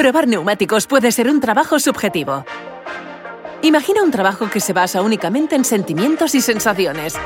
[0.00, 2.46] Probar neumáticos puede ser un trabajo subjetivo.
[3.60, 7.16] Imagina un trabajo que se basa únicamente en sentimientos y sensaciones.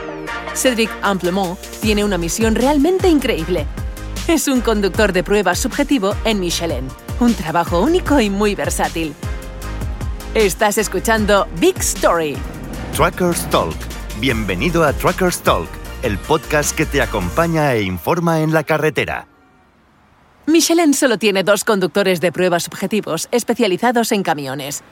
[0.55, 3.69] Cédric Amplemont tiene una misión realmente increíble.
[4.27, 6.89] Es un conductor de pruebas subjetivo en Michelin,
[7.21, 9.15] un trabajo único y muy versátil.
[10.35, 12.37] Estás escuchando Big Story.
[12.93, 13.77] Truckers Talk.
[14.19, 15.69] Bienvenido a Truckers Talk,
[16.03, 19.29] el podcast que te acompaña e informa en la carretera.
[20.47, 24.83] Michelin solo tiene dos conductores de pruebas subjetivos especializados en camiones.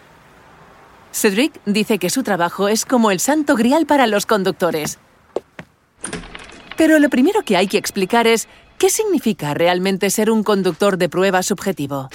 [1.13, 4.99] Cedric dice que su trabajo es como el santo grial para los conductores.
[6.77, 8.49] Pero lo primero que hay que explicar es
[8.79, 12.09] qué significa realmente ser un conductor de prueba subjetivo.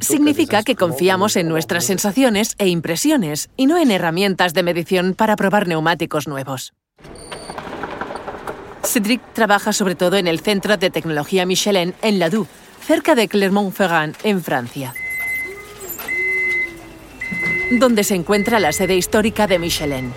[0.00, 5.36] Significa que confiamos en nuestras sensaciones e impresiones y no en herramientas de medición para
[5.36, 6.72] probar neumáticos nuevos.
[8.90, 12.48] Cedric trabaja sobre todo en el Centro de Tecnología Michelin en Ladoux,
[12.84, 14.92] cerca de Clermont-Ferrand, en Francia,
[17.78, 20.12] donde se encuentra la sede histórica de Michelin.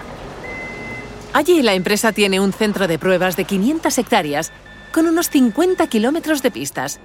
[1.33, 4.51] Allí la empresa tiene un centro de pruebas de 500 hectáreas
[4.91, 6.99] con unos 50 kilómetros de pistas.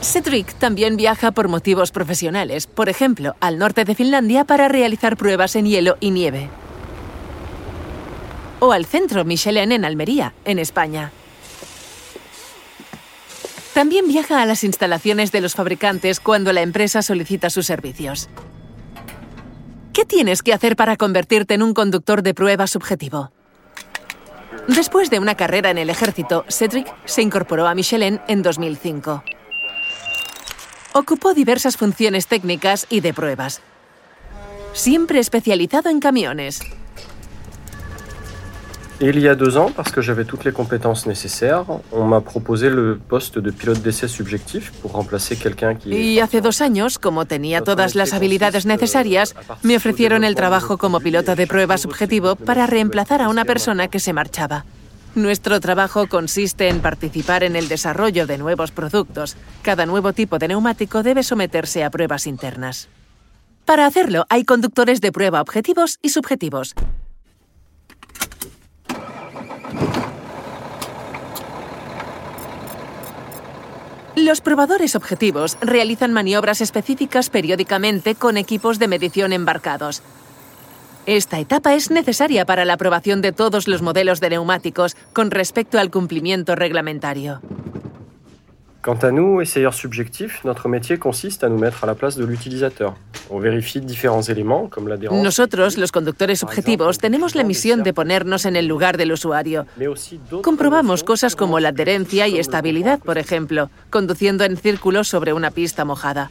[0.00, 5.54] Cedric también viaja por motivos profesionales, por ejemplo, al norte de Finlandia para realizar pruebas
[5.54, 6.48] en hielo y nieve
[8.60, 11.12] o al Centro Michelin en Almería, en España.
[13.74, 18.28] También viaja a las instalaciones de los fabricantes cuando la empresa solicita sus servicios.
[19.92, 23.30] ¿Qué tienes que hacer para convertirte en un conductor de prueba subjetivo?
[24.66, 29.22] Después de una carrera en el ejército, Cedric se incorporó a Michelin en 2005.
[30.92, 33.60] Ocupó diversas funciones técnicas y de pruebas.
[34.72, 36.60] Siempre especializado en camiones,
[39.00, 42.68] il y a deux ans, parce que j'avais toutes les compétences nécessaires, on m'a proposé
[42.70, 45.90] le poste de pilote d'essai subjectif pour remplacer quelqu'un qui...
[45.90, 51.00] Y hace dos años, como tenía todas las habilidades necesarias, me ofrecieron el trabajo como
[51.00, 54.64] piloto de prueba subjetivo para reemplazar a una persona que se marchaba.
[55.14, 59.36] Nuestro trabajo consiste en participar en el desarrollo de nuevos productos.
[59.62, 62.88] Cada nuevo tipo de neumático debe someterse a pruebas internas.
[63.64, 66.74] Para hacerlo, hay conductores de prueba objetivos y subjetivos.
[74.28, 80.02] Los probadores objetivos realizan maniobras específicas periódicamente con equipos de medición embarcados.
[81.06, 85.78] Esta etapa es necesaria para la aprobación de todos los modelos de neumáticos con respecto
[85.78, 87.40] al cumplimiento reglamentario.
[88.80, 92.24] Quant à nous, essayeurs subjectifs, notre métier consiste à nous mettre à la place de
[92.24, 92.94] l'utilisateur.
[93.28, 95.22] On vérifie différents éléments comme l'adhérence.
[95.22, 99.66] Nosotros, los conductores objetivos, tenemos la misión de ponernos en el lugar del usuario.
[100.42, 105.84] Comprobamos cosas como la adherencia y estabilidad, por ejemplo, conduciendo en círculos sobre una pista
[105.84, 106.30] mojada.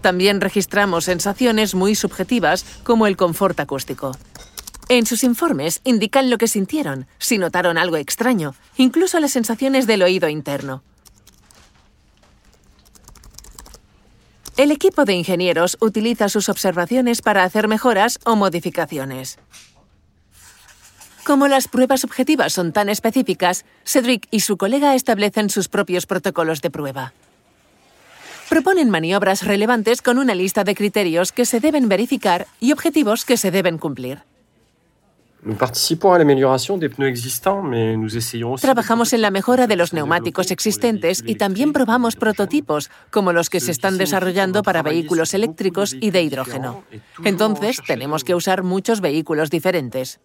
[0.00, 4.12] También registramos sensaciones muy subjetivas como el confort acústico.
[4.88, 10.02] En sus informes indican lo que sintieron, si notaron algo extraño, incluso las sensaciones del
[10.02, 10.82] oído interno.
[14.56, 19.38] El equipo de ingenieros utiliza sus observaciones para hacer mejoras o modificaciones.
[21.24, 26.62] Como las pruebas objetivas son tan específicas, Cedric y su colega establecen sus propios protocolos
[26.62, 27.14] de prueba.
[28.48, 33.36] Proponen maniobras relevantes con una lista de criterios que se deben verificar y objetivos que
[33.36, 34.22] se deben cumplir.
[38.60, 43.60] Trabajamos en la mejora de los neumáticos existentes y también probamos prototipos, como los que
[43.60, 46.84] se están desarrollando para vehículos eléctricos y de hidrógeno.
[47.24, 50.20] Entonces, tenemos que usar muchos vehículos diferentes.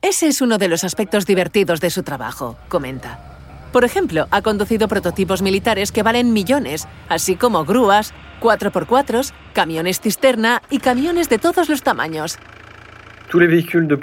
[0.00, 3.32] Ese es uno de los aspectos divertidos de su trabajo, comenta.
[3.72, 8.12] Por ejemplo, ha conducido prototipos militares que valen millones, así como grúas,
[8.42, 12.38] 4x4, camiones cisterna y camiones de todos los tamaños.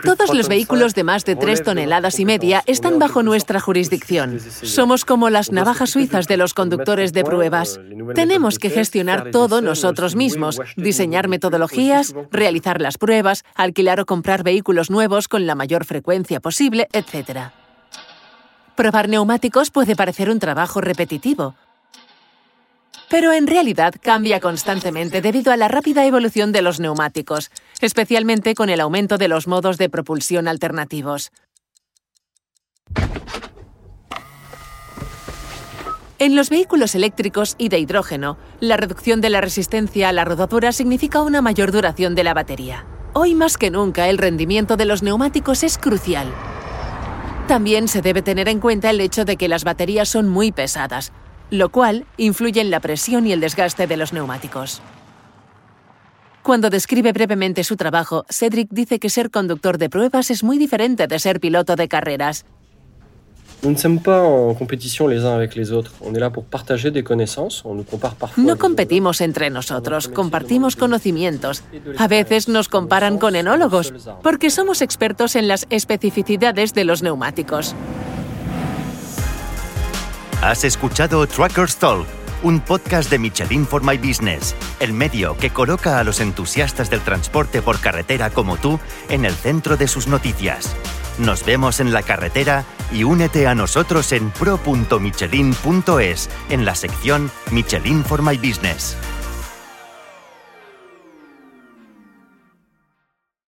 [0.04, 4.40] Todos los vehículos de más de tres toneladas y media están bajo nuestra jurisdicción.
[4.40, 7.80] Somos como las navajas suizas de los conductores de pruebas.
[8.16, 14.90] Tenemos que gestionar todo nosotros mismos, diseñar metodologías, realizar las pruebas, alquilar o comprar vehículos
[14.90, 17.52] nuevos con la mayor frecuencia posible, etc.
[18.76, 21.54] Probar neumáticos puede parecer un trabajo repetitivo,
[23.10, 27.50] pero en realidad cambia constantemente debido a la rápida evolución de los neumáticos,
[27.82, 31.32] especialmente con el aumento de los modos de propulsión alternativos.
[36.20, 40.74] En los vehículos eléctricos y de hidrógeno, la reducción de la resistencia a la rodadura
[40.74, 42.86] significa una mayor duración de la batería.
[43.14, 46.28] Hoy más que nunca el rendimiento de los neumáticos es crucial.
[47.48, 51.14] También se debe tener en cuenta el hecho de que las baterías son muy pesadas,
[51.50, 54.82] lo cual influye en la presión y el desgaste de los neumáticos.
[56.44, 61.08] Cuando describe brevemente su trabajo, Cedric dice que ser conductor de pruebas es muy diferente
[61.08, 62.46] de ser piloto de carreras.
[68.38, 71.64] No competimos entre nosotros, compartimos conocimientos.
[71.98, 73.94] A veces nos comparan con enólogos,
[74.24, 77.76] porque somos expertos en las especificidades de los neumáticos.
[80.42, 82.08] Has escuchado Truckers Talk,
[82.44, 87.02] un podcast de Michelin for My Business, el medio que coloca a los entusiastas del
[87.02, 90.78] transporte por carretera como tú en el centro de sus noticias.
[91.18, 98.06] Nos vemos en la carretera y únete a nosotros en pro.michelin.es en la sección Michelin
[98.06, 98.96] for My Business.